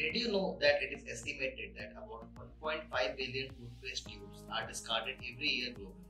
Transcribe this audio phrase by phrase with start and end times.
[0.00, 2.24] Did you know that it is estimated that about
[2.64, 2.88] 1.5
[3.20, 6.08] billion toothpaste tubes are discarded every year globally?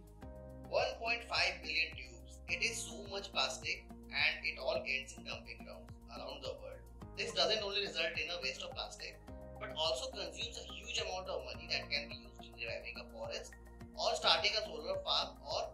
[0.70, 1.27] 1.5
[1.59, 2.38] billion tubes.
[2.46, 6.79] It is so much plastic and it all ends in dumping grounds around the world.
[7.18, 9.18] This doesn't only result in a waste of plastic
[9.59, 13.11] but also consumes a huge amount of money that can be used in reviving a
[13.11, 13.59] forest
[13.98, 15.66] or starting a solar farm or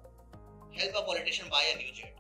[0.73, 2.17] help a politician buy a new jet.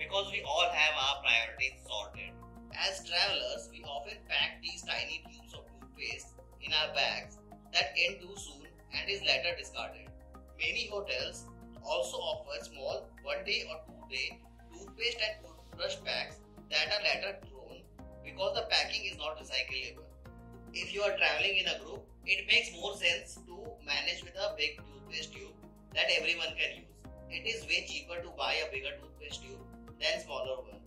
[0.00, 2.32] Because we all have our priorities sorted.
[2.74, 7.38] As travelers, we often pack these tiny tubes of toothpaste in our bags
[7.72, 10.10] that end too soon and is later discarded.
[10.58, 11.46] Many hotels
[11.84, 14.40] also offer small one day or two day
[14.72, 16.36] toothpaste and toothbrush packs
[16.70, 17.82] that are later thrown
[18.24, 20.06] because the packing is not recyclable.
[20.72, 23.54] If you are traveling in a group, it makes more sense to
[23.86, 25.54] manage with a big toothpaste tube
[25.94, 26.94] that everyone can use.
[27.30, 29.62] It is way cheaper to buy a bigger toothpaste tube
[30.00, 30.83] than smaller one.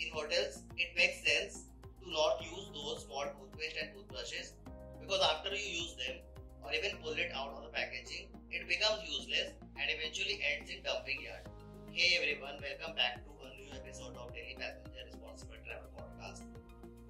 [0.00, 1.68] In hotels, it makes sense
[2.00, 4.56] to not use those small toothpaste and toothbrushes
[4.96, 6.24] because after you use them
[6.64, 10.80] or even pull it out of the packaging, it becomes useless and eventually ends in
[10.80, 11.44] dumping yard.
[11.92, 16.48] Hey everyone, welcome back to a new episode of Daily Passenger Responsible Travel Podcast.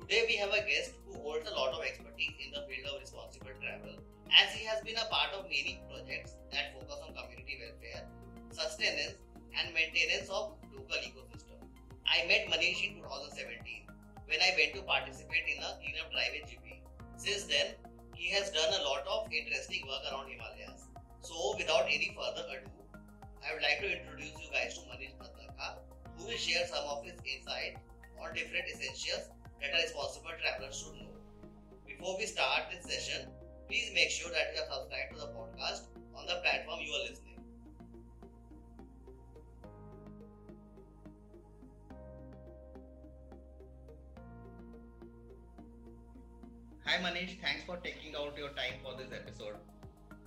[0.02, 2.98] Today we have a guest who holds a lot of expertise in the field of
[2.98, 4.02] responsible travel
[4.34, 8.02] as he has been a part of many projects that focus on community welfare,
[8.50, 9.14] sustenance
[9.54, 11.49] and maintenance of local ecosystem.
[12.10, 13.86] I met Manish in 2017
[14.26, 16.82] when I went to participate in a cleanup drive in GP.
[17.14, 17.78] Since then,
[18.18, 20.90] he has done a lot of interesting work around Himalayas.
[21.22, 22.74] So, without any further ado,
[23.46, 25.86] I would like to introduce you guys to Manish Bhattaka,
[26.18, 27.78] who will share some of his insight
[28.18, 29.30] on different essentials
[29.62, 31.14] that a responsible traveler should know.
[31.86, 33.30] Before we start this session,
[33.70, 37.06] please make sure that you are subscribed to the podcast on the platform you are
[37.06, 37.29] listening.
[46.90, 49.54] Hi Manish, thanks for taking out your time for this episode.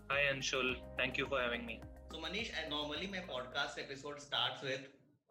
[0.09, 1.81] Hi Anshul, thank you for having me.
[2.09, 4.79] So Manish, I normally my podcast episode starts with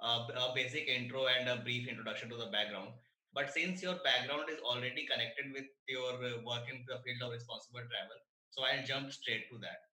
[0.03, 2.91] a, a basic intro and a brief introduction to the background.
[3.33, 7.33] But since your background is already connected with your uh, work in the field of
[7.33, 8.21] responsible travel,
[8.51, 9.89] so I'll jump straight to that.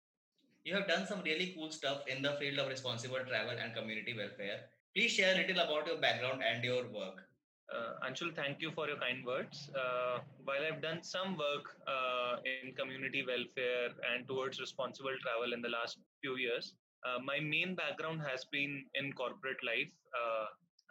[0.65, 4.12] You have done some really cool stuff in the field of responsible travel and community
[4.19, 4.75] welfare.
[4.93, 7.27] Please share a little about your background and your work.
[7.68, 9.70] Uh, Anshul, thank you for your kind words.
[9.76, 15.60] Uh, while I've done some work uh, in community welfare and towards responsible travel in
[15.60, 16.74] the last few years,
[17.04, 19.92] uh, my main background has been in corporate life.
[20.16, 20.46] Uh,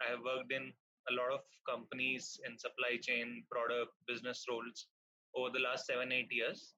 [0.06, 0.72] I have worked in
[1.10, 4.86] a lot of companies in supply chain, product, business roles
[5.34, 6.74] over the last seven, eight years.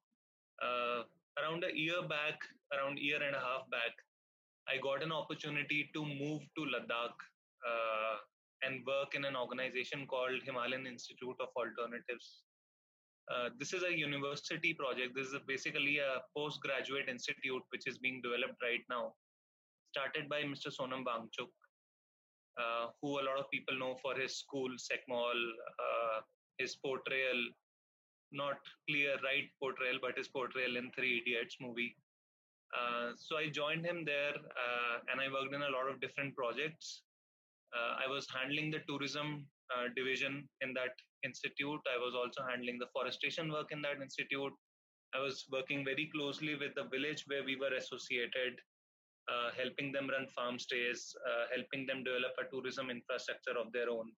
[0.63, 1.03] Uh,
[1.37, 2.41] around a year back,
[2.73, 3.93] around a year and a half back,
[4.67, 7.17] I got an opportunity to move to Ladakh
[8.63, 12.43] and work in an organization called Himalayan Institute of Alternatives.
[13.31, 15.15] Uh, this is a university project.
[15.15, 19.13] This is basically a postgraduate institute which is being developed right now,
[19.91, 20.67] started by Mr.
[20.67, 21.51] Sonam Wangchuk,
[22.59, 25.39] uh, who a lot of people know for his school, SECMOL,
[25.85, 26.21] uh,
[26.57, 27.39] his portrayal,
[28.31, 28.57] not
[28.89, 31.95] clear right portrayal, but his portrayal in Three Idiots movie.
[32.71, 36.35] Uh, so I joined him there uh, and I worked in a lot of different
[36.35, 37.03] projects.
[37.75, 39.45] Uh, I was handling the tourism
[39.75, 40.91] uh, division in that
[41.23, 41.79] institute.
[41.87, 44.53] I was also handling the forestation work in that institute.
[45.13, 48.59] I was working very closely with the village where we were associated
[49.29, 53.89] uh, helping them run farm stays, uh, helping them develop a tourism infrastructure of their
[53.89, 54.11] own.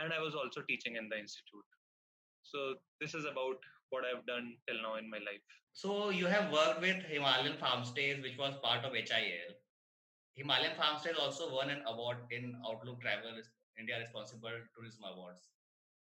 [0.00, 1.68] And I was also teaching in the institute.
[2.42, 3.58] So this is about
[3.90, 5.42] what I've done till now in my life.
[5.72, 9.54] So you have worked with Himalayan Farm Stays, which was part of HIAL.
[10.36, 13.42] Himalayan Farm Stays also won an award in Outlook Travel
[13.78, 15.48] India Responsible Tourism Awards.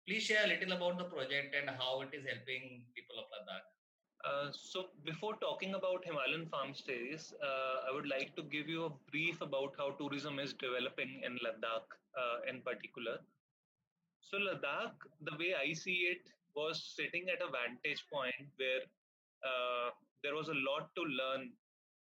[0.07, 3.67] Please share a little about the project and how it is helping people of Ladakh.
[4.23, 8.85] Uh, so before talking about Himalayan farm stays, uh, I would like to give you
[8.85, 13.17] a brief about how tourism is developing in Ladakh uh, in particular.
[14.22, 16.22] So Ladakh, the way I see it,
[16.55, 18.84] was sitting at a vantage point where
[19.43, 19.90] uh,
[20.23, 21.51] there was a lot to learn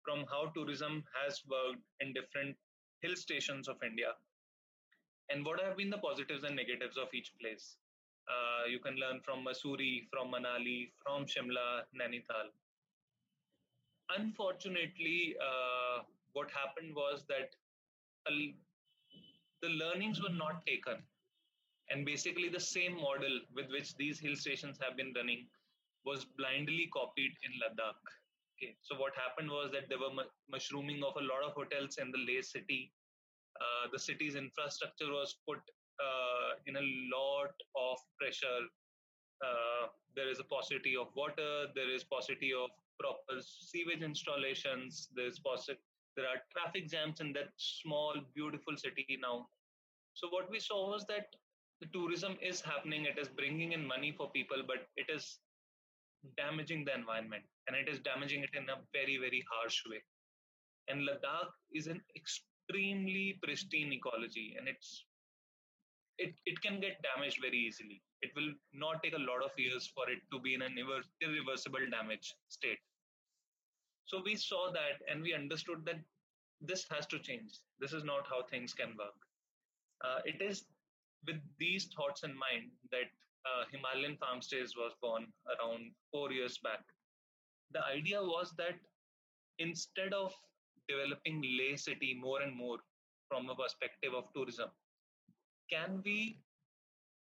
[0.08, 2.56] from how tourism has worked in different
[3.02, 4.12] hill stations of India,
[5.28, 7.76] and what have been the positives and negatives of each place.
[8.28, 12.48] Uh, you can learn from Mussoorie, from Manali, from Shimla, Nainital.
[14.16, 16.02] Unfortunately, uh,
[16.32, 17.50] what happened was that
[19.62, 21.02] the learnings were not taken.
[21.90, 25.46] And basically, the same model with which these hill stations have been running
[26.04, 28.17] was blindly copied in Ladakh.
[28.58, 30.10] Okay, so what happened was that there were
[30.50, 32.92] mushrooming of a lot of hotels in the Leh city.
[33.60, 35.58] Uh, the city's infrastructure was put
[36.02, 38.62] uh, in a lot of pressure
[39.44, 45.38] uh, there is a paucity of water, there is paucity of proper sewage installations, there's
[45.40, 45.78] possi-
[46.16, 49.48] there are traffic jams in that small, beautiful city now.
[50.14, 51.34] So what we saw was that
[51.80, 55.38] the tourism is happening, it is bringing in money for people, but it is
[56.36, 60.02] damaging the environment and it is damaging it in a very, very harsh way.
[60.88, 65.04] And Ladakh is an extremely pristine ecology and it's
[66.18, 68.02] it, it can get damaged very easily.
[68.22, 70.74] It will not take a lot of years for it to be in an
[71.22, 72.78] irreversible damage state.
[74.06, 76.00] So we saw that and we understood that
[76.60, 77.60] this has to change.
[77.78, 79.14] This is not how things can work.
[80.04, 80.64] Uh, it is
[81.26, 83.10] with these thoughts in mind that
[83.46, 86.80] uh, Himalayan Farm was born around four years back.
[87.72, 88.76] The idea was that
[89.58, 90.32] instead of
[90.88, 92.78] developing Leh city more and more
[93.28, 94.70] from a perspective of tourism,
[95.70, 96.38] can we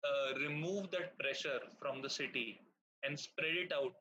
[0.04, 2.60] uh, remove that pressure from the city
[3.04, 3.92] and spread it out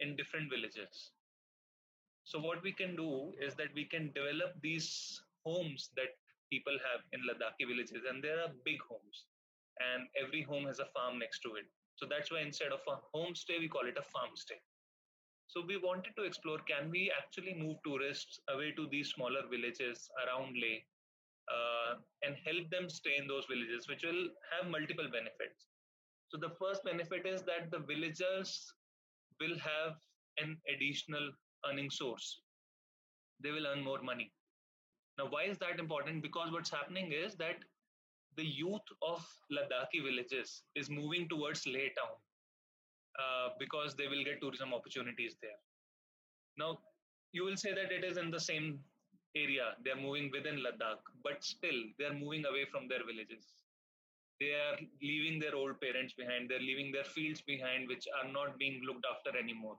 [0.00, 1.12] in different villages?
[2.24, 6.14] So what we can do is that we can develop these homes that
[6.50, 9.26] people have in Ladakhi villages, and there are big homes,
[9.80, 11.66] and every home has a farm next to it.
[11.96, 14.60] So that's why instead of a homestay, we call it a farm stay.
[15.46, 20.10] So we wanted to explore: can we actually move tourists away to these smaller villages
[20.24, 20.80] around Leh
[21.52, 25.68] uh, and help them stay in those villages, which will have multiple benefits.
[26.28, 28.72] So the first benefit is that the villagers
[29.40, 29.96] will have
[30.38, 31.32] an additional
[31.66, 32.40] earning source.
[33.40, 34.32] They will earn more money.
[35.18, 36.22] Now, why is that important?
[36.22, 37.64] Because what's happening is that
[38.36, 42.16] the youth of Ladakhi villages is moving towards Leh town
[43.18, 45.58] uh, because they will get tourism opportunities there.
[46.58, 46.78] Now,
[47.32, 48.80] you will say that it is in the same
[49.36, 53.46] area, they are moving within Ladakh, but still they are moving away from their villages.
[54.40, 58.58] They are leaving their old parents behind, they're leaving their fields behind, which are not
[58.58, 59.78] being looked after anymore.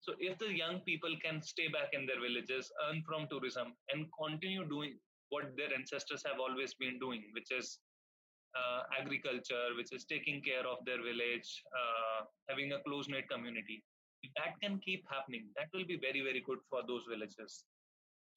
[0.00, 4.06] So, if the young people can stay back in their villages, earn from tourism, and
[4.20, 4.98] continue doing
[5.30, 7.78] what their ancestors have always been doing, which is
[8.56, 13.82] uh, agriculture, which is taking care of their village, uh, having a close knit community,
[14.36, 15.46] that can keep happening.
[15.56, 17.64] That will be very, very good for those villages.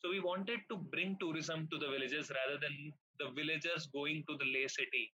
[0.02, 4.38] So we wanted to bring tourism to the villages rather than the villagers going to
[4.38, 5.14] the Leh city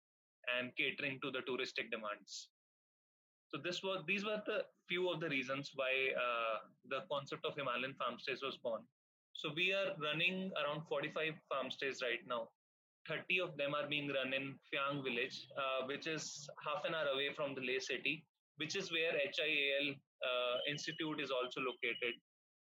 [0.60, 2.50] and catering to the touristic demands.
[3.48, 6.58] So this was these were the few of the reasons why uh,
[6.90, 8.82] the concept of Himalayan farm stays was born.
[9.34, 12.50] So we are running around 45 farm stays right now.
[13.08, 17.08] 30 of them are being run in Phyang village, uh, which is half an hour
[17.14, 18.24] away from the Leh city,
[18.58, 22.16] which is where HIAL uh, Institute is also located.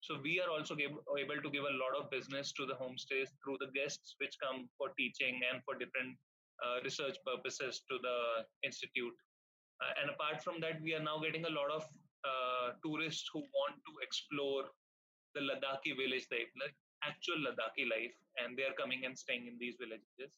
[0.01, 3.57] So we are also able to give a lot of business to the homestays through
[3.59, 6.18] the guests which come for teaching and for different
[6.63, 8.18] uh, research purposes to the
[8.63, 9.16] institute.
[9.80, 11.83] Uh, and apart from that, we are now getting a lot of
[12.25, 14.66] uh, tourists who want to explore
[15.33, 19.57] the Ladakhi village life, like actual Ladakhi life, and they are coming and staying in
[19.59, 20.31] these villages.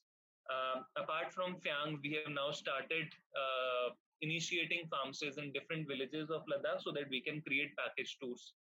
[0.50, 6.30] Um, apart from Phyang, we have now started uh, initiating farm stays in different villages
[6.30, 8.54] of Ladakh so that we can create package tours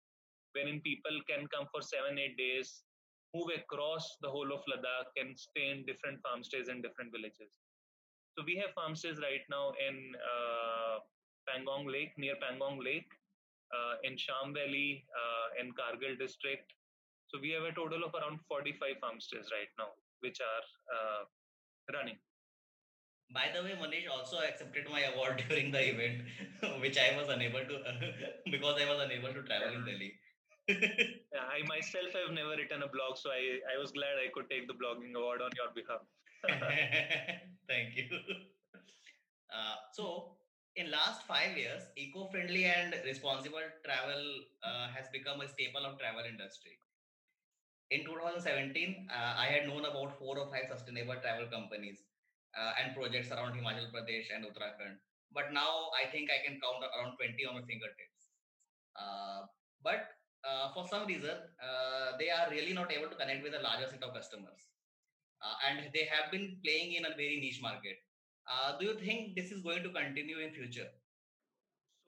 [0.55, 2.87] wherein people can come for seven, eight days,
[3.35, 7.59] move across the whole of Ladakh and stay in different farm stays in different villages.
[8.39, 11.03] So we have farm stays right now in uh,
[11.47, 13.11] Pangong Lake, near Pangong Lake,
[14.05, 16.73] in Sham Valley, uh, in Kargil district.
[17.29, 19.91] So we have a total of around 45 farm stays right now,
[20.21, 21.23] which are uh,
[21.97, 22.19] running.
[23.33, 26.23] By the way, Manish also accepted my award during the event,
[26.81, 27.77] which I was unable to
[28.51, 30.15] because I was unable to travel in Delhi
[30.69, 34.49] yeah, I myself have never written a blog, so I, I was glad I could
[34.49, 36.01] take the blogging award on your behalf.
[37.69, 38.09] Thank you.
[39.53, 40.37] Uh, so,
[40.77, 44.23] in last five years, eco-friendly and responsible travel
[44.63, 46.79] uh, has become a staple of travel industry.
[47.91, 52.03] In 2017, uh, I had known about four or five sustainable travel companies
[52.59, 54.99] uh, and projects around Himachal Pradesh and Uttarakhand.
[55.33, 58.21] But now I think I can count around 20 on my fingertips.
[58.97, 59.47] Uh,
[59.83, 60.11] but
[60.45, 63.89] uh, for some reason, uh, they are really not able to connect with a larger
[63.89, 64.71] set of customers.
[65.69, 68.04] And they have been playing in a very niche market.
[68.47, 70.89] Uh, do you think this is going to continue in future?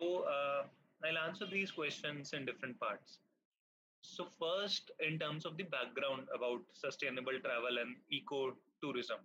[0.01, 0.65] So uh,
[1.05, 3.19] I'll answer these questions in different parts.
[4.03, 9.19] So first, in terms of the background about sustainable travel and eco tourism,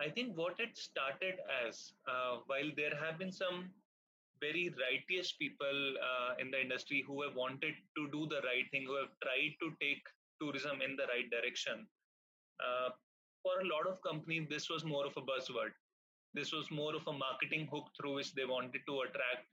[0.00, 1.34] I think what it started
[1.66, 3.70] as, uh, while there have been some
[4.40, 8.84] very righteous people uh, in the industry who have wanted to do the right thing,
[8.86, 10.02] who have tried to take
[10.40, 11.86] tourism in the right direction.
[12.60, 12.90] Uh,
[13.42, 15.72] for a lot of companies, this was more of a buzzword.
[16.34, 19.46] This was more of a marketing hook through which they wanted to attract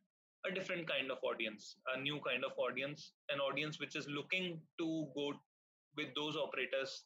[0.45, 4.59] a different kind of audience, a new kind of audience, an audience which is looking
[4.79, 5.33] to go
[5.95, 7.03] with those operators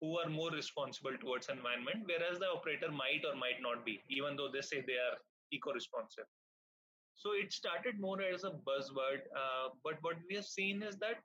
[0.00, 4.36] who are more responsible towards environment, whereas the operator might or might not be, even
[4.36, 5.16] though they say they are
[5.52, 6.26] eco-responsive.
[7.14, 11.22] So it started more as a buzzword, uh, but what we have seen is that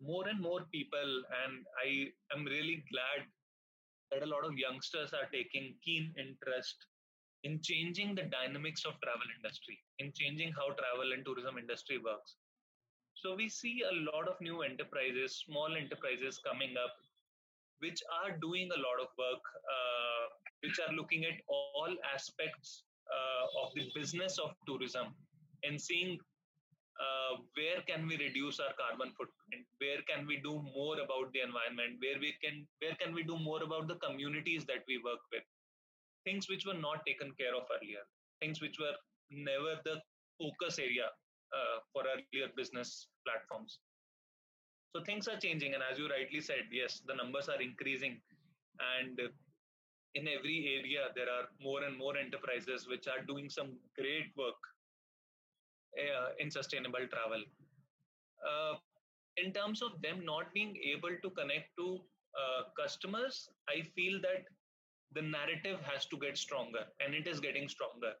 [0.00, 3.26] more and more people, and I am really glad
[4.10, 6.86] that a lot of youngsters are taking keen interest
[7.44, 12.36] in changing the dynamics of travel industry, in changing how travel and tourism industry works.
[13.14, 16.94] So we see a lot of new enterprises, small enterprises coming up,
[17.80, 20.24] which are doing a lot of work, uh,
[20.62, 25.14] which are looking at all aspects uh, of the business of tourism
[25.64, 26.18] and seeing
[27.00, 31.40] uh, where can we reduce our carbon footprint where can we do more about the
[31.40, 35.20] environment where we can where can we do more about the communities that we work
[35.32, 35.42] with
[36.24, 38.04] things which were not taken care of earlier
[38.42, 38.96] things which were
[39.30, 39.96] never the
[40.40, 41.08] focus area
[41.58, 43.78] uh, for earlier business platforms.
[44.94, 48.20] So things are changing and as you rightly said yes the numbers are increasing
[48.94, 49.20] and
[50.14, 54.60] in every area there are more and more enterprises which are doing some great work
[56.02, 57.42] uh, in sustainable travel.
[58.50, 58.74] Uh,
[59.38, 61.86] in terms of them not being able to connect to
[62.42, 64.44] uh, customers i feel that
[65.14, 68.12] the narrative has to get stronger and it is getting stronger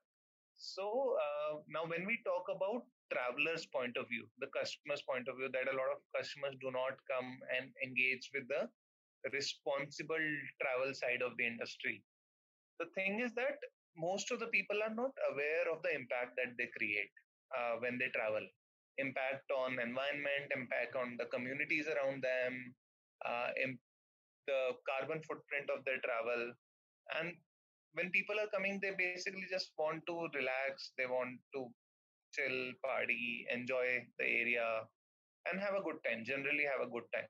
[0.56, 2.82] so uh, now when we talk about
[3.12, 6.70] travelers point of view the customers point of view that a lot of customers do
[6.70, 8.68] not come and engage with the
[9.30, 10.26] responsible
[10.60, 12.02] travel side of the industry.
[12.80, 13.58] The thing is that
[13.96, 17.12] most of the people are not aware of the impact that they create
[17.54, 18.42] uh, when they travel.
[18.98, 22.74] Impact on environment, impact on the communities around them,
[23.24, 23.48] uh,
[24.46, 26.52] the carbon footprint of their travel.
[27.18, 27.34] And
[27.94, 30.92] when people are coming, they basically just want to relax.
[30.96, 31.68] They want to
[32.32, 34.66] chill, party, enjoy the area,
[35.50, 36.24] and have a good time.
[36.24, 37.28] Generally, have a good time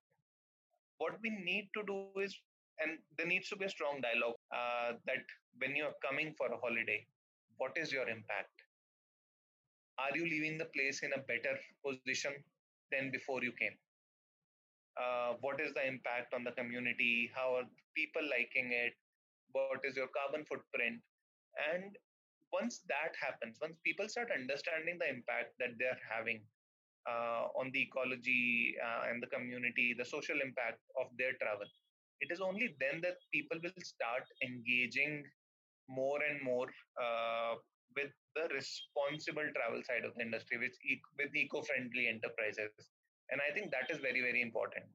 [1.02, 2.34] what we need to do is
[2.80, 5.24] and there needs to be a strong dialogue uh, that
[5.58, 7.00] when you're coming for a holiday
[7.56, 8.66] what is your impact
[9.98, 11.54] are you leaving the place in a better
[11.86, 12.34] position
[12.92, 13.76] than before you came
[15.02, 17.68] uh, what is the impact on the community how are
[18.00, 18.94] people liking it
[19.52, 21.00] what is your carbon footprint
[21.72, 21.96] and
[22.52, 26.42] once that happens once people start understanding the impact that they're having
[27.08, 31.66] uh, on the ecology uh, and the community, the social impact of their travel.
[32.20, 35.24] It is only then that people will start engaging
[35.88, 37.58] more and more uh,
[37.96, 42.70] with the responsible travel side of the industry, with, eco-friendly enterprises.
[43.30, 44.86] And I think that is very, very important.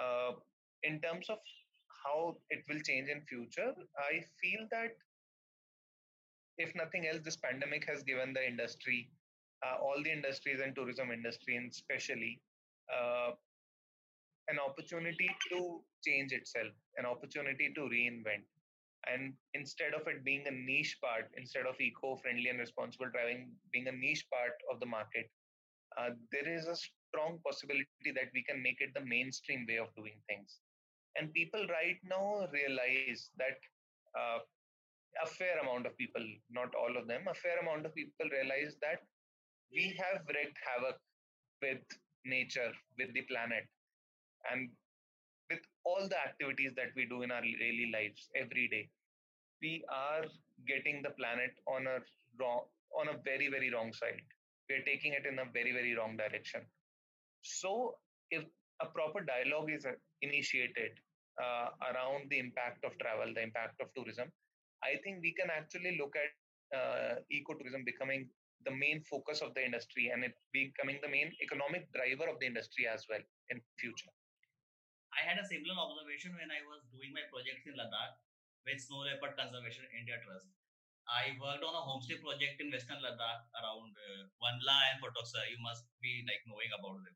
[0.00, 0.40] Uh,
[0.82, 1.38] in terms of
[2.04, 4.92] how it will change in future, I feel that
[6.58, 9.10] if nothing else, this pandemic has given the industry
[9.62, 12.40] uh, all the industries and tourism industry and especially
[12.92, 13.30] uh,
[14.48, 18.44] an opportunity to change itself an opportunity to reinvent.
[19.10, 23.88] And instead of it being a niche part instead of eco-friendly and responsible driving being
[23.88, 25.30] a niche part of the market
[25.98, 29.94] uh, there is a strong possibility that we can make it the mainstream way of
[29.96, 30.60] doing things
[31.16, 33.58] and people right now realize that
[34.18, 34.38] uh,
[35.22, 38.76] a fair amount of people not all of them a fair amount of people realize
[38.80, 39.00] that
[39.74, 40.98] we have wreaked havoc
[41.62, 41.82] with
[42.24, 43.64] nature, with the planet,
[44.50, 44.70] and
[45.50, 48.88] with all the activities that we do in our daily lives every day.
[49.62, 50.24] We are
[50.66, 51.98] getting the planet on a
[52.40, 52.64] wrong,
[52.98, 54.22] on a very very wrong side.
[54.68, 56.62] We are taking it in a very very wrong direction.
[57.42, 57.96] So,
[58.30, 58.44] if
[58.80, 59.86] a proper dialogue is
[60.22, 60.98] initiated
[61.42, 64.30] uh, around the impact of travel, the impact of tourism,
[64.82, 66.32] I think we can actually look at
[66.74, 68.30] uh, ecotourism becoming
[68.64, 72.46] the main focus of the industry and it becoming the main economic driver of the
[72.46, 74.10] industry as well in future.
[75.12, 78.16] I had a similar observation when I was doing my projects in Ladakh
[78.64, 80.48] with Snow Leopard Conservation India Trust.
[81.10, 85.44] I worked on a homestay project in Western Ladakh around uh, Wanla and Photoksar.
[85.50, 87.12] You must be like knowing about them.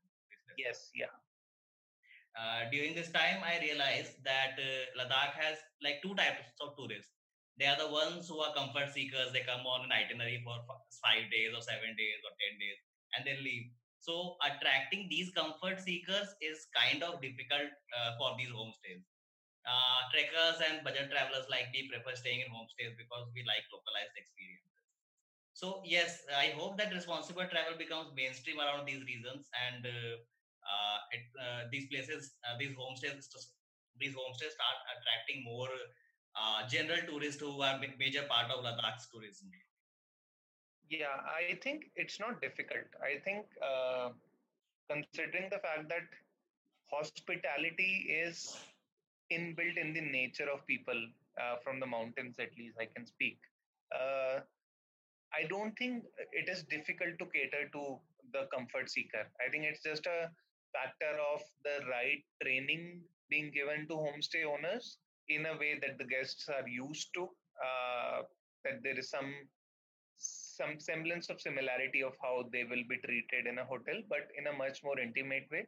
[0.59, 1.13] Yes, yeah.
[2.37, 7.11] Uh, during this time, I realized that uh, Ladakh has like two types of tourists
[7.57, 9.33] they are the ones who are comfort seekers.
[9.33, 10.61] They come on an itinerary for
[11.01, 12.77] five days or seven days or 10 days
[13.17, 13.73] and then leave.
[13.97, 19.01] So attracting these comfort seekers is kind of difficult uh, for these homestays.
[19.67, 24.13] Uh, trekkers and budget travelers like me prefer staying in homestays because we like localized
[24.15, 24.85] experiences.
[25.53, 30.15] So yes, I hope that responsible travel becomes mainstream around these reasons and uh
[31.11, 33.27] it, uh, these places, uh, these homestays,
[33.99, 35.69] these homestays start attracting more
[36.35, 39.49] uh, general tourists who are a major part of Ladakh's tourism.
[40.89, 42.87] Yeah, I think it's not difficult.
[43.03, 44.09] I think uh,
[44.89, 46.07] considering the fact that
[46.91, 48.57] hospitality is
[49.31, 50.95] inbuilt in the nature of people
[51.41, 53.37] uh, from the mountains, at least I can speak.
[53.93, 54.39] Uh,
[55.33, 57.97] I don't think it is difficult to cater to
[58.31, 59.27] the comfort seeker.
[59.45, 60.31] I think it's just a
[60.77, 66.05] factor of the right training being given to homestay owners in a way that the
[66.05, 67.27] guests are used to.
[67.67, 68.21] Uh,
[68.63, 69.31] that there is some
[70.17, 74.47] some semblance of similarity of how they will be treated in a hotel, but in
[74.47, 75.65] a much more intimate way.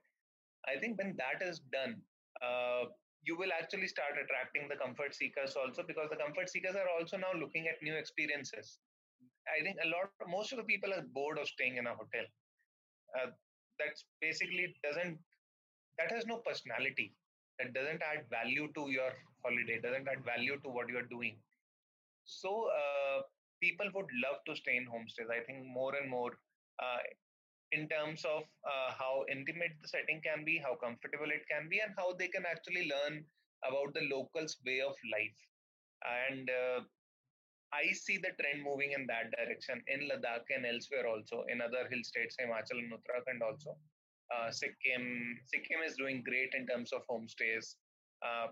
[0.68, 2.02] I think when that is done,
[2.42, 2.86] uh,
[3.24, 7.18] you will actually start attracting the comfort seekers also because the comfort seekers are also
[7.18, 8.80] now looking at new experiences.
[9.48, 12.26] I think a lot, most of the people are bored of staying in a hotel.
[13.18, 13.30] Uh,
[13.80, 15.18] that's basically doesn't
[16.00, 17.14] that has no personality.
[17.60, 19.12] That doesn't add value to your
[19.44, 19.80] holiday.
[19.82, 21.38] Doesn't add value to what you are doing.
[22.26, 23.22] So uh,
[23.62, 25.30] people would love to stay in homestays.
[25.32, 26.32] I think more and more
[26.82, 27.00] uh,
[27.72, 31.80] in terms of uh, how intimate the setting can be, how comfortable it can be,
[31.80, 33.26] and how they can actually learn
[33.68, 35.40] about the locals' way of life.
[36.06, 36.82] And uh,
[37.74, 41.88] I see the trend moving in that direction in Ladakh and elsewhere also, in other
[41.90, 43.78] hill states, Himachal and Uttarakhand also.
[44.34, 47.76] Uh, Sikkim, Sikkim is doing great in terms of homestays.
[48.26, 48.48] Uh,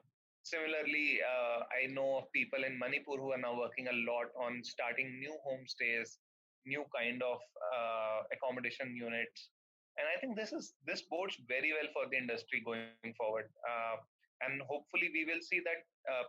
[0.48, 4.64] Similarly, uh, I know of people in Manipur who are now working a lot on
[4.64, 6.24] starting new homestays,
[6.66, 7.40] new kind of
[7.76, 9.50] uh, accommodation units,
[9.98, 13.52] and I think this is this bodes very well for the industry going forward.
[13.60, 13.98] Uh,
[14.40, 16.24] and hopefully, we will see that uh,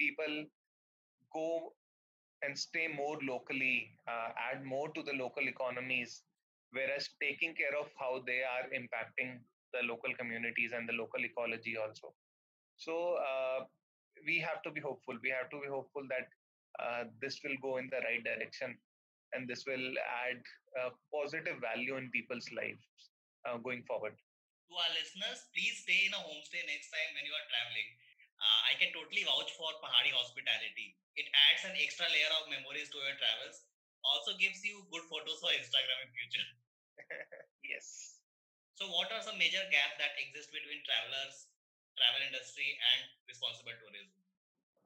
[0.00, 0.48] people
[1.34, 1.74] go
[2.42, 6.22] and stay more locally, uh, add more to the local economies,
[6.72, 9.40] whereas taking care of how they are impacting
[9.72, 12.14] the local communities and the local ecology also.
[12.76, 13.64] So uh,
[14.24, 15.16] we have to be hopeful.
[15.22, 16.26] We have to be hopeful that
[16.78, 18.78] uh, this will go in the right direction
[19.34, 19.92] and this will
[20.24, 20.40] add
[20.78, 22.86] uh, positive value in people's lives
[23.44, 24.14] uh, going forward.
[24.14, 27.88] To our listeners, please stay in a homestay next time when you are traveling.
[28.38, 30.94] Uh, I can totally vouch for Pahari hospitality.
[31.18, 33.66] It adds an extra layer of memories to your travels.
[34.04, 36.48] Also gives you good photos for Instagram in future.
[37.66, 38.20] yes.
[38.78, 41.50] So, what are some major gaps that exist between travelers
[41.98, 44.18] travel industry and responsible tourism?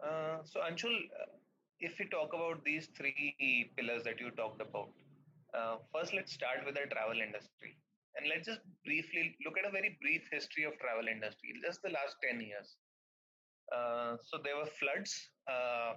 [0.01, 1.33] Uh, so, Anshul, uh,
[1.81, 4.91] if we talk about these three pillars that you talked about,
[5.55, 7.77] uh, first let's start with the travel industry,
[8.17, 11.91] and let's just briefly look at a very brief history of travel industry, just the
[11.91, 12.77] last ten years.
[13.71, 15.13] Uh, so there were floods
[15.49, 15.95] uh,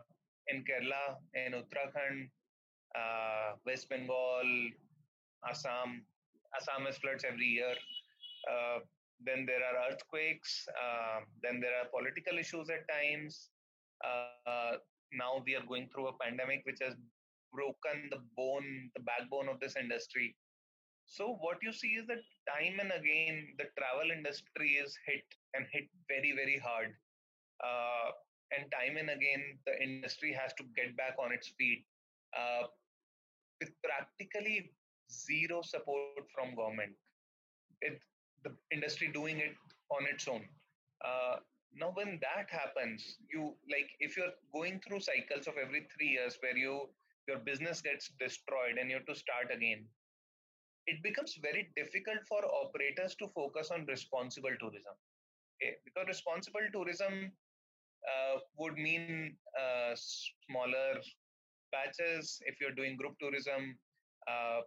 [0.47, 2.29] in Kerala, in Uttarakhand,
[2.95, 4.47] uh, West Bengal,
[5.49, 6.05] Assam.
[6.55, 7.75] Assam has floods every year.
[9.25, 10.67] Then there are earthquakes,
[11.41, 13.49] then there are political issues at times.
[15.11, 16.95] Now we are going through a pandemic which has
[17.53, 20.35] broken the bone, the backbone of this industry.
[21.05, 25.23] So what you see is that time and again the travel industry is hit
[25.53, 26.93] and hit very very hard.
[27.63, 28.11] Uh,
[28.53, 31.83] and time and again the industry has to get back on its feet
[32.37, 32.67] uh,
[33.59, 34.71] with practically
[35.11, 36.93] zero support from government.
[37.81, 37.99] It,
[38.43, 39.55] the industry doing it
[39.89, 40.43] on its own.
[41.03, 41.37] Uh,
[41.77, 46.37] now, when that happens, you like if you're going through cycles of every three years
[46.39, 46.87] where you
[47.27, 49.83] your business gets destroyed and you have to start again,
[50.87, 54.93] it becomes very difficult for operators to focus on responsible tourism.
[55.57, 55.75] Okay?
[55.83, 57.31] Because responsible tourism
[58.13, 61.01] uh, would mean uh, smaller
[61.71, 63.77] batches if you're doing group tourism,
[64.27, 64.61] uh,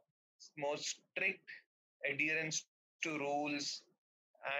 [0.56, 1.44] more strict
[2.10, 2.66] adherence
[3.02, 3.82] to rules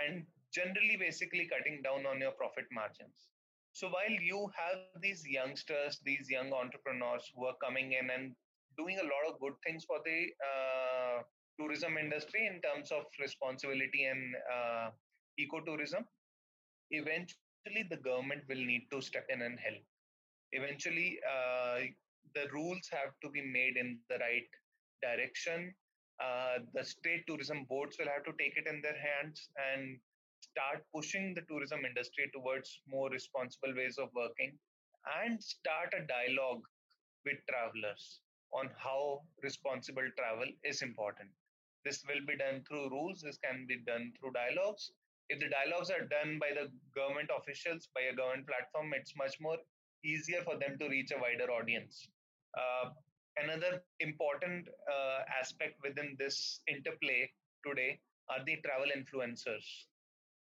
[0.02, 3.28] and generally basically cutting down on your profit margins.
[3.72, 8.34] So while you have these youngsters, these young entrepreneurs who are coming in and
[8.76, 11.22] doing a lot of good things for the uh,
[11.60, 14.90] tourism industry in terms of responsibility and uh,
[15.38, 16.04] ecotourism,
[16.90, 19.82] eventually the government will need to step in and help.
[20.52, 21.78] Eventually, uh,
[22.34, 24.48] the rules have to be made in the right
[25.02, 25.74] direction
[26.20, 29.98] uh, the state tourism boards will have to take it in their hands and
[30.40, 34.58] start pushing the tourism industry towards more responsible ways of working
[35.22, 36.62] and start a dialogue
[37.24, 38.20] with travelers
[38.52, 41.30] on how responsible travel is important.
[41.84, 44.90] This will be done through rules, this can be done through dialogues.
[45.28, 49.40] If the dialogues are done by the government officials, by a government platform, it's much
[49.40, 49.58] more
[50.04, 52.08] easier for them to reach a wider audience.
[52.56, 52.90] Uh,
[53.36, 57.30] another important uh, aspect within this interplay
[57.66, 59.86] today are the travel influencers.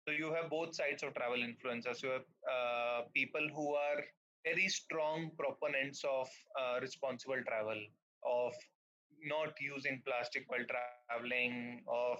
[0.05, 2.01] So you have both sides of travel influencers.
[2.03, 4.03] You have uh, people who are
[4.43, 6.27] very strong proponents of
[6.59, 7.79] uh, responsible travel,
[8.25, 8.53] of
[9.25, 12.17] not using plastic while traveling, of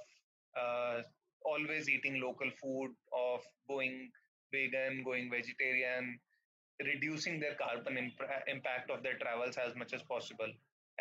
[0.60, 1.02] uh,
[1.46, 4.10] always eating local food, of going
[4.52, 6.20] vegan, going vegetarian,
[6.86, 10.52] reducing their carbon imp- impact of their travels as much as possible.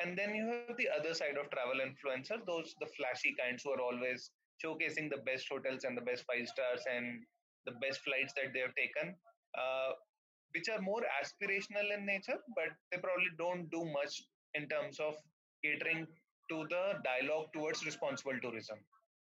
[0.03, 3.73] And then you have the other side of travel influencers, those the flashy kinds who
[3.73, 4.31] are always
[4.63, 7.23] showcasing the best hotels and the best five stars and
[7.67, 9.15] the best flights that they have taken,
[9.59, 9.93] uh,
[10.55, 14.23] which are more aspirational in nature, but they probably don't do much
[14.55, 15.15] in terms of
[15.65, 16.07] catering
[16.51, 18.79] to the dialogue towards responsible tourism.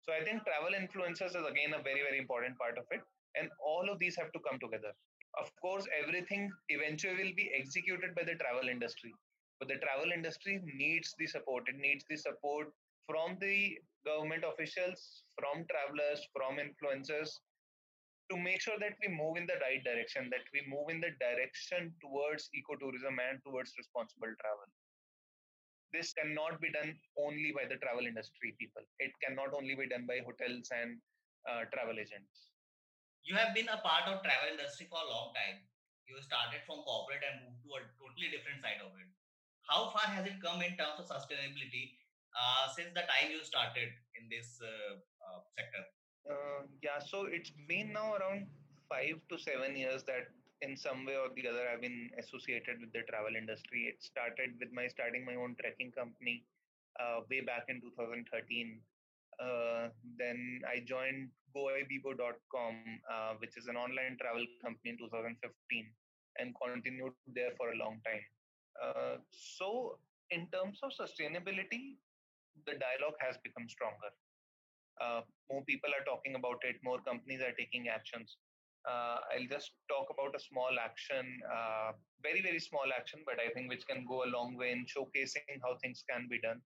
[0.03, 2.99] So I think travel influencers is again a very, very important part of it.
[3.39, 4.91] And all of these have to come together.
[5.39, 9.15] Of course, everything eventually will be executed by the travel industry.
[9.59, 11.63] But the travel industry needs the support.
[11.71, 12.67] It needs the support
[13.07, 17.39] from the government officials, from travelers, from influencers
[18.29, 21.15] to make sure that we move in the right direction, that we move in the
[21.19, 24.67] direction towards ecotourism and towards responsible travel
[25.93, 28.81] this cannot be done only by the travel industry people.
[28.97, 30.97] It cannot only be done by hotels and
[31.45, 32.49] uh, travel agents.
[33.23, 35.63] You have been a part of travel industry for a long time.
[36.09, 39.07] You started from corporate and moved to a totally different side of it.
[39.69, 41.95] How far has it come in terms of sustainability
[42.35, 43.87] uh, since the time you started
[44.19, 45.83] in this uh, uh sector?
[46.27, 48.51] Uh, yeah, so it's been now around
[48.91, 50.27] five to seven years that
[50.63, 53.91] in some way or the other I've been associated with the travel industry.
[53.91, 56.47] It started with my starting my own trekking company
[56.99, 58.79] uh, way back in 2013.
[59.43, 62.75] Uh, then I joined goibibo.com,
[63.11, 65.35] uh, which is an online travel company in 2015,
[66.39, 68.23] and continued there for a long time.
[68.79, 69.97] Uh, so,
[70.31, 71.97] in terms of sustainability,
[72.65, 74.13] the dialogue has become stronger.
[75.01, 78.37] Uh, more people are talking about it, more companies are taking actions
[78.83, 81.91] uh, I'll just talk about a small action, uh,
[82.21, 85.63] very, very small action, but I think which can go a long way in showcasing
[85.63, 86.59] how things can be done.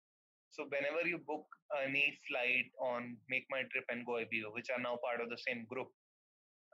[0.49, 1.45] So, whenever you book
[1.77, 5.65] any flight on Make My Trip and Goibibo, which are now part of the same
[5.69, 5.89] group,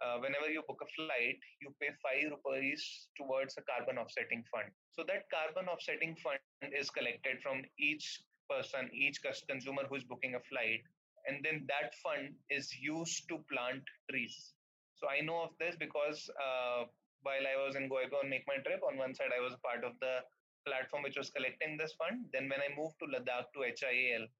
[0.01, 4.71] uh, whenever you book a flight, you pay 5 rupees towards a carbon offsetting fund.
[4.91, 6.39] So, that carbon offsetting fund
[6.71, 10.87] is collected from each person, each consumer who is booking a flight,
[11.27, 14.53] and then that fund is used to plant trees
[15.03, 16.87] so I know of this because uh,
[17.27, 19.83] while I was in Goibibo on Make My Trip, on one side I was part
[19.83, 20.23] of the
[20.63, 22.31] platform which was collecting this fund.
[22.31, 24.31] Then when I moved to Ladakh to HIAL,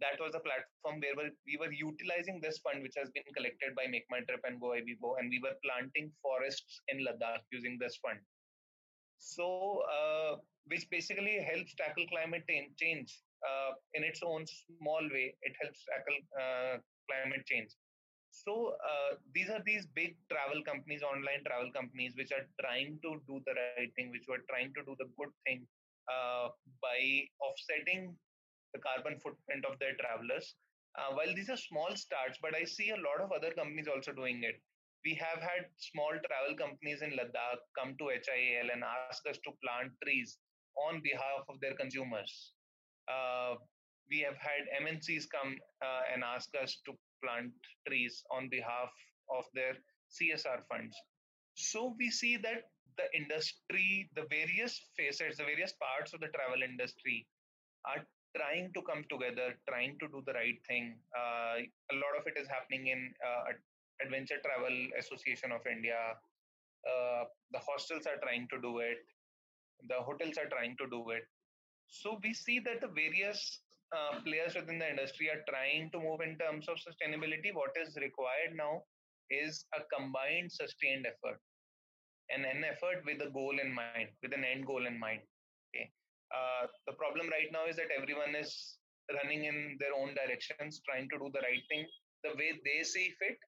[0.00, 3.84] that was a platform where we were utilizing this fund which has been collected by
[3.84, 8.16] Make My Trip and Goibibo, and we were planting forests in Ladakh using this fund.
[9.20, 10.40] So, uh,
[10.72, 12.48] which basically helps tackle climate
[12.80, 13.12] change
[13.44, 15.36] uh, in its own small way.
[15.42, 16.74] It helps tackle uh,
[17.10, 17.76] climate change.
[18.30, 23.20] So uh, these are these big travel companies, online travel companies, which are trying to
[23.26, 25.66] do the right thing, which were trying to do the good thing
[26.08, 26.48] uh,
[26.80, 28.16] by offsetting
[28.72, 30.54] the carbon footprint of their travelers.
[30.96, 34.12] Uh, while these are small starts, but I see a lot of other companies also
[34.12, 34.60] doing it.
[35.04, 39.52] We have had small travel companies in Ladakh come to HIAL and ask us to
[39.62, 40.38] plant trees
[40.88, 42.52] on behalf of their consumers.
[43.06, 43.54] Uh,
[44.10, 47.52] we have had MNCs come uh, and ask us to plant
[47.86, 48.90] trees on behalf
[49.30, 49.74] of their
[50.10, 50.96] CSR funds.
[51.54, 56.62] So we see that the industry, the various facets, the various parts of the travel
[56.62, 57.26] industry
[57.86, 58.02] are
[58.36, 60.98] trying to come together, trying to do the right thing.
[61.14, 63.54] Uh, a lot of it is happening in uh,
[64.04, 66.14] Adventure Travel Association of India.
[66.86, 68.98] Uh, the hostels are trying to do it.
[69.88, 71.22] The hotels are trying to do it.
[71.86, 73.60] So we see that the various
[73.92, 77.96] uh, players within the industry are trying to move in terms of sustainability, what is
[77.96, 78.82] required now
[79.30, 81.40] is a combined, sustained effort,
[82.30, 85.20] and an effort with a goal in mind, with an end goal in mind.
[85.72, 85.88] Okay.
[86.32, 88.76] Uh, the problem right now is that everyone is
[89.08, 91.86] running in their own directions, trying to do the right thing
[92.24, 93.38] the way they see fit,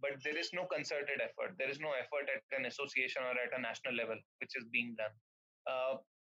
[0.00, 1.56] but there is no concerted effort.
[1.58, 4.94] There is no effort at an association or at a national level which is being
[4.98, 5.14] done.
[5.64, 5.94] Uh,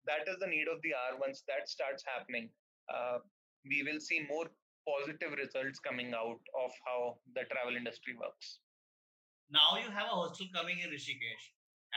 [0.07, 1.19] that is the need of the hour.
[1.19, 2.49] Once that starts happening,
[2.93, 3.19] uh,
[3.69, 4.47] we will see more
[4.87, 8.59] positive results coming out of how the travel industry works.
[9.51, 11.45] Now you have a hostel coming in Rishikesh,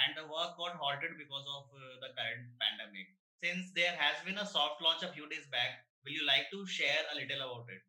[0.06, 3.10] and the work got halted because of uh, the current pandemic.
[3.42, 6.66] Since there has been a soft launch a few days back, will you like to
[6.66, 7.82] share a little about it?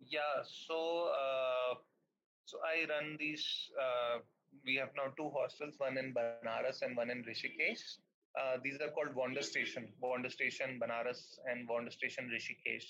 [0.00, 1.80] Yeah, so uh,
[2.44, 3.44] so I run these.
[3.76, 4.24] Uh,
[4.64, 8.00] we have now two hostels, one in Banaras and one in Rishikesh.
[8.38, 12.88] Uh, these are called Wander Station, Wander Station Banaras and Wander Station Rishikesh.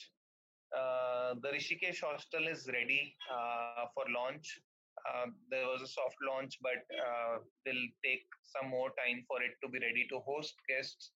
[0.77, 4.61] Uh, the Rishikesh hostel is ready uh, for launch.
[5.09, 9.53] Uh, there was a soft launch, but uh, will take some more time for it
[9.63, 11.13] to be ready to host guests.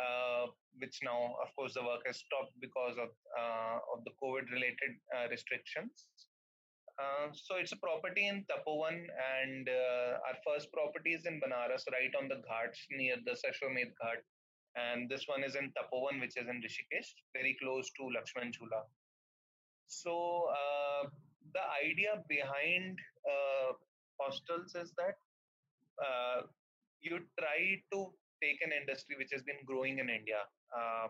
[0.00, 0.46] uh,
[0.78, 3.10] which now, of course, the work has stopped because of
[3.92, 4.92] of the COVID-related
[5.30, 6.06] restrictions.
[6.98, 11.84] Uh, so it's a property in Tapovan, and uh, our first property is in Banaras,
[11.92, 14.24] right on the ghats near the Dashashwamedh Ghat.
[14.76, 18.84] And this one is in Tapovan, which is in Rishikesh, very close to Lakshman Jhula.
[19.88, 21.08] So uh,
[21.52, 23.72] the idea behind uh,
[24.20, 25.16] hostels is that
[26.02, 26.42] uh,
[27.00, 30.40] you try to take an industry which has been growing in India.
[30.72, 31.08] Uh,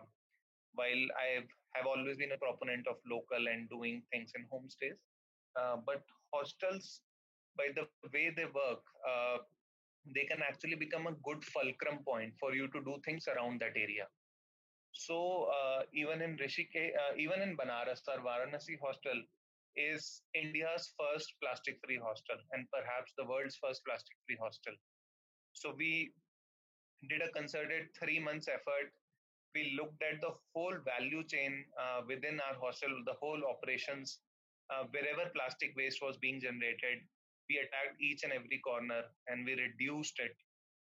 [0.75, 1.43] while I
[1.75, 4.99] have always been a proponent of local and doing things in homestays,
[5.85, 7.01] but hostels,
[7.57, 9.37] by the way they work, uh,
[10.15, 13.75] they can actually become a good fulcrum point for you to do things around that
[13.75, 14.07] area.
[14.91, 19.21] So uh, even in Rishikesh, uh, even in Banaras, our Varanasi hostel
[19.75, 24.73] is India's first plastic-free hostel and perhaps the world's first plastic-free hostel.
[25.53, 26.13] So we
[27.09, 28.89] did a concerted three months effort.
[29.53, 34.19] We looked at the whole value chain uh, within our hostel, the whole operations,
[34.69, 37.03] uh, wherever plastic waste was being generated.
[37.49, 40.35] We attacked each and every corner and we reduced it.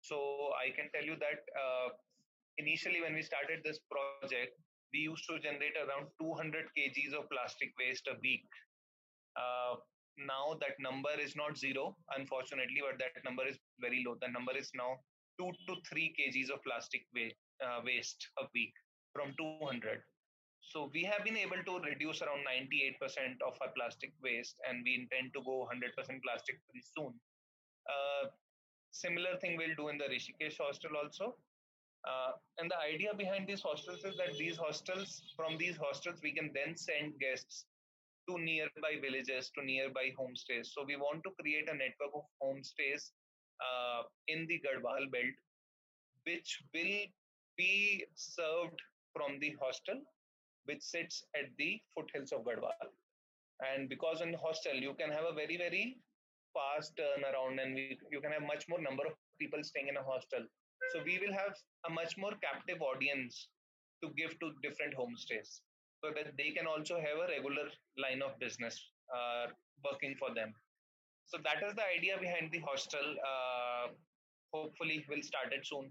[0.02, 0.18] So
[0.58, 1.90] I can tell you that uh,
[2.58, 4.58] initially, when we started this project,
[4.94, 8.46] we used to generate around 200 kgs of plastic waste a week.
[9.38, 9.80] Uh,
[10.18, 14.18] now that number is not zero, unfortunately, but that number is very low.
[14.22, 15.00] The number is now
[15.40, 18.74] two to three kgs of plastic waste, uh, waste a week
[19.14, 20.02] from 200.
[20.62, 24.96] So we have been able to reduce around 98% of our plastic waste, and we
[24.96, 27.14] intend to go 100% plastic free soon.
[27.90, 28.30] Uh,
[28.92, 31.36] similar thing we'll do in the Rishikesh hostel also.
[32.08, 36.32] Uh, and the idea behind these hostels is that these hostels, from these hostels, we
[36.32, 37.66] can then send guests
[38.30, 40.68] to nearby villages, to nearby homestays.
[40.68, 43.12] So we want to create a network of homestays
[43.62, 45.36] uh, in the Garhwal belt,
[46.26, 47.06] which will
[47.58, 48.80] be served
[49.14, 50.02] from the hostel,
[50.66, 52.90] which sits at the foothills of Garhwal.
[53.62, 55.98] And because in hostel, you can have a very, very
[56.54, 60.04] fast turnaround and we, you can have much more number of people staying in a
[60.04, 60.46] hostel.
[60.94, 61.56] So we will have
[61.88, 63.48] a much more captive audience
[64.04, 65.62] to give to different homestays
[66.04, 68.76] so that they can also have a regular line of business
[69.14, 69.54] uh,
[69.86, 70.54] working for them.
[71.28, 73.06] So that is the idea behind the hostel.
[73.24, 73.94] Uh,
[74.54, 75.90] hopefully, we'll start it soon.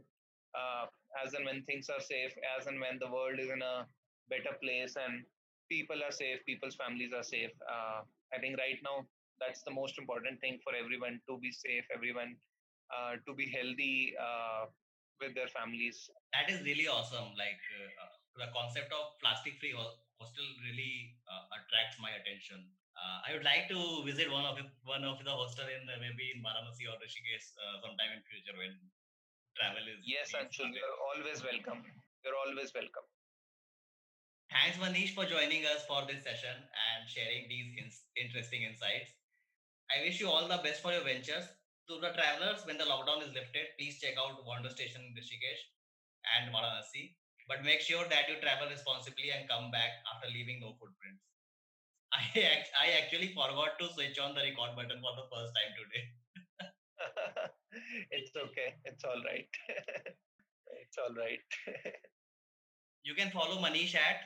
[0.52, 0.86] Uh,
[1.24, 3.86] as and when things are safe, as and when the world is in a
[4.30, 5.24] better place and
[5.70, 7.50] people are safe, people's families are safe.
[7.68, 9.06] Uh, I think right now
[9.40, 12.36] that's the most important thing for everyone to be safe, everyone
[12.94, 14.66] uh, to be healthy uh,
[15.20, 16.08] with their families.
[16.34, 17.34] That is really awesome.
[17.36, 17.60] Like
[18.38, 21.16] the concept of plastic free hostel really
[21.56, 22.64] attracts my attention
[23.00, 25.96] uh, I would like to visit one of the, one of the hostel in uh,
[26.04, 28.76] maybe in Varanasi or Rishikesh uh, sometime in future when
[29.56, 30.04] travel is.
[30.04, 31.80] Yes, Anshul, you're always welcome.
[32.24, 33.08] You're always welcome.
[34.50, 39.14] Thanks, Manish, for joining us for this session and sharing these in- interesting insights.
[39.90, 41.46] I wish you all the best for your ventures.
[41.88, 45.62] To the travelers, when the lockdown is lifted, please check out Wander Station in Rishikesh
[46.36, 47.14] and Varanasi.
[47.48, 51.24] But make sure that you travel responsibly and come back after leaving no footprints.
[52.14, 56.04] I I actually forgot to switch on the record button for the first time today.
[58.10, 58.74] it's okay.
[58.84, 59.50] It's all right.
[60.82, 61.42] it's all right.
[63.04, 64.20] you can follow Manish at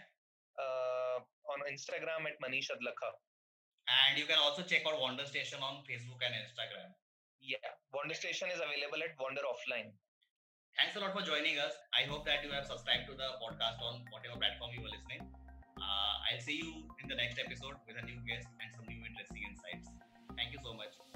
[0.58, 1.18] uh,
[1.52, 3.10] on Instagram at Manish Adlakha.
[3.84, 6.90] And you can also check out Wander Station on Facebook and Instagram.
[7.40, 9.92] Yeah, Wander Station is available at Wander Offline.
[10.80, 11.76] Thanks a lot for joining us.
[11.94, 15.22] I hope that you have subscribed to the podcast on whatever platform you were listening.
[15.78, 18.98] Uh, I'll see you in the next episode with a new guest and some new
[19.04, 19.86] interesting insights.
[20.34, 21.13] Thank you so much.